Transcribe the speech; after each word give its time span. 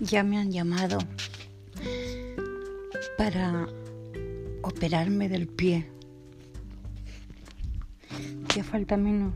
Ya 0.00 0.22
me 0.22 0.36
han 0.36 0.52
llamado 0.52 0.98
para 3.16 3.66
operarme 4.62 5.28
del 5.30 5.48
pie. 5.48 5.90
Ya 8.54 8.62
falta 8.62 8.98
menos. 8.98 9.32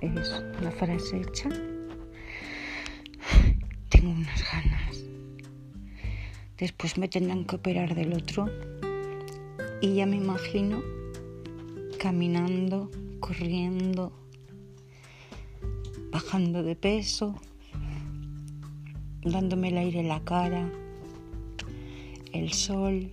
Es 0.00 0.42
una 0.60 0.70
frase 0.72 1.20
hecha. 1.20 1.48
Tengo 3.90 4.10
unas 4.10 4.44
ganas. 4.52 5.04
Después 6.58 6.98
me 6.98 7.08
tendrán 7.08 7.44
que 7.44 7.56
operar 7.56 7.94
del 7.94 8.12
otro. 8.12 8.50
Y 9.80 9.94
ya 9.94 10.06
me 10.06 10.16
imagino 10.16 10.82
caminando, 11.98 12.90
corriendo 13.20 14.23
bajando 16.14 16.62
de 16.62 16.76
peso, 16.76 17.34
dándome 19.24 19.70
el 19.70 19.78
aire 19.78 19.98
en 19.98 20.06
la 20.06 20.20
cara, 20.22 20.70
el 22.32 22.52
sol. 22.52 23.10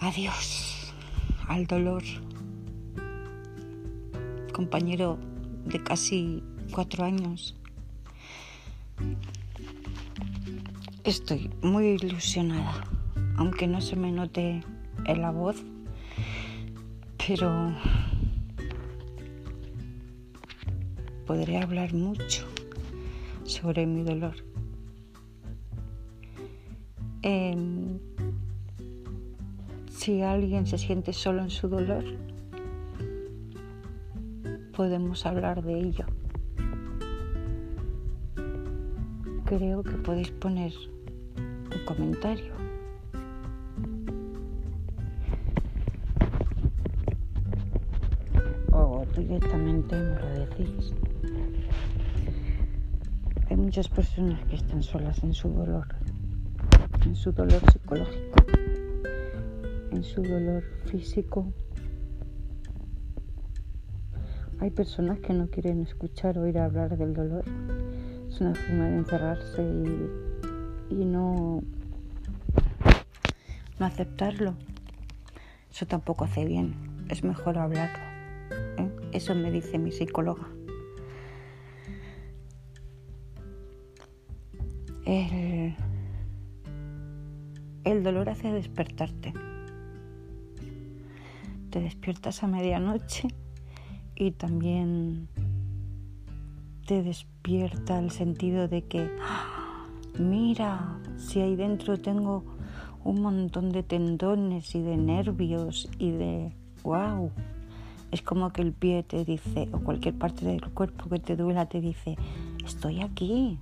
Adiós 0.00 0.92
al 1.46 1.68
dolor, 1.68 2.02
compañero 4.52 5.18
de 5.66 5.80
casi 5.84 6.42
cuatro 6.72 7.04
años. 7.04 7.56
Estoy 11.04 11.48
muy 11.62 11.90
ilusionada, 11.90 12.82
aunque 13.36 13.68
no 13.68 13.80
se 13.80 13.94
me 13.94 14.10
note 14.10 14.64
en 15.04 15.22
la 15.22 15.30
voz, 15.30 15.62
pero 17.24 17.72
podré 21.26 21.58
hablar 21.58 21.92
mucho 21.92 22.46
sobre 23.44 23.84
mi 23.84 24.04
dolor. 24.04 24.36
Em, 27.22 27.98
si 29.90 30.22
alguien 30.22 30.66
se 30.66 30.78
siente 30.78 31.12
solo 31.12 31.42
en 31.42 31.50
su 31.50 31.68
dolor, 31.68 32.04
podemos 34.76 35.26
hablar 35.26 35.64
de 35.64 35.80
ello. 35.80 36.06
Creo 39.44 39.82
que 39.82 39.92
podéis 39.92 40.30
poner 40.30 40.72
un 41.36 41.84
comentario. 41.84 42.54
Directamente 49.16 49.96
me 49.96 50.20
lo 50.20 50.28
decís. 50.46 50.92
Hay 53.48 53.56
muchas 53.56 53.88
personas 53.88 54.42
que 54.46 54.56
están 54.56 54.82
solas 54.82 55.22
en 55.22 55.32
su 55.32 55.48
dolor, 55.48 55.86
en 57.04 57.14
su 57.14 57.32
dolor 57.32 57.60
psicológico, 57.70 58.44
en 59.92 60.02
su 60.02 60.22
dolor 60.22 60.64
físico. 60.86 61.52
Hay 64.58 64.70
personas 64.70 65.20
que 65.20 65.32
no 65.32 65.48
quieren 65.48 65.82
escuchar 65.82 66.38
o 66.38 66.42
oír 66.42 66.58
hablar 66.58 66.96
del 66.96 67.14
dolor. 67.14 67.44
Es 68.28 68.40
una 68.40 68.54
forma 68.54 68.86
de 68.86 68.96
encerrarse 68.96 69.62
y, 69.62 70.94
y 70.94 71.04
no, 71.04 71.62
no 73.78 73.86
aceptarlo. 73.86 74.54
Eso 75.70 75.86
tampoco 75.86 76.24
hace 76.24 76.44
bien. 76.44 76.74
Es 77.08 77.22
mejor 77.22 77.58
hablarlo. 77.58 78.15
Eso 79.12 79.34
me 79.34 79.50
dice 79.50 79.78
mi 79.78 79.92
psicóloga. 79.92 80.48
El, 85.04 85.74
el 87.84 88.02
dolor 88.02 88.28
hace 88.28 88.50
despertarte. 88.50 89.32
Te 91.70 91.80
despiertas 91.80 92.42
a 92.42 92.46
medianoche 92.46 93.28
y 94.16 94.32
también 94.32 95.28
te 96.86 97.02
despierta 97.02 97.98
el 97.98 98.10
sentido 98.10 98.68
de 98.68 98.82
que, 98.82 99.10
¡ah! 99.20 99.86
mira, 100.18 100.98
si 101.16 101.40
ahí 101.40 101.56
dentro 101.56 101.98
tengo 101.98 102.44
un 103.04 103.20
montón 103.20 103.70
de 103.70 103.82
tendones 103.82 104.74
y 104.74 104.82
de 104.82 104.96
nervios 104.96 105.88
y 105.98 106.10
de, 106.10 106.56
wow. 106.82 107.30
Es 108.10 108.22
como 108.22 108.52
que 108.52 108.62
el 108.62 108.72
pie 108.72 109.02
te 109.02 109.24
dice, 109.24 109.68
o 109.72 109.80
cualquier 109.80 110.16
parte 110.16 110.44
del 110.44 110.62
cuerpo 110.70 111.08
que 111.08 111.18
te 111.18 111.36
duela 111.36 111.66
te 111.66 111.80
dice, 111.80 112.16
estoy 112.64 113.02
aquí, 113.02 113.58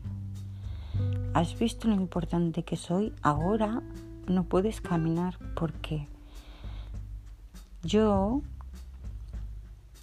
¿Has 1.35 1.59
visto 1.59 1.89
lo 1.89 1.95
importante 1.95 2.63
que 2.63 2.77
soy? 2.77 3.13
Ahora 3.21 3.83
no 4.29 4.45
puedes 4.45 4.81
caminar 4.81 5.37
porque 5.57 6.07
yo 7.83 8.41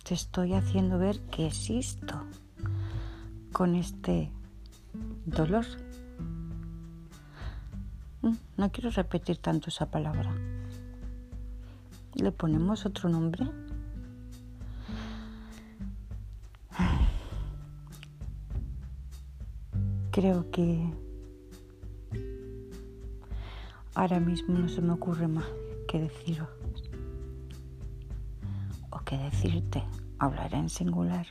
te 0.03 0.13
estoy 0.13 0.53
haciendo 0.53 0.97
ver 0.97 1.21
que 1.31 1.47
existo 1.47 2.25
con 3.53 3.75
este 3.75 4.29
dolor. 5.25 5.65
Mm, 8.23 8.35
no 8.57 8.71
quiero 8.73 8.89
repetir 8.89 9.37
tanto 9.37 9.69
esa 9.69 9.89
palabra. 9.89 10.35
¿Le 12.15 12.31
ponemos 12.33 12.85
otro 12.85 13.07
nombre? 13.07 13.49
Creo 20.11 20.51
que 20.51 20.91
Ahora 23.93 24.21
mismo 24.21 24.57
no 24.57 24.69
se 24.69 24.81
me 24.81 24.93
ocurre 24.93 25.27
más 25.27 25.45
que 25.87 25.99
deciros 25.99 26.47
o 28.89 28.99
que 28.99 29.17
decirte. 29.17 29.83
Hablaré 30.17 30.57
en 30.57 30.69
singular. 30.69 31.27